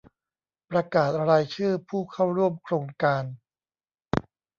[0.69, 3.23] ประกาศรายชื่อผู้เข้าร่วมโครงการ